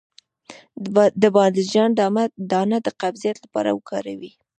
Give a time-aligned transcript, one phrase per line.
[1.21, 1.89] د بانجان
[2.51, 4.31] دانه د قبضیت لپاره وکاروئ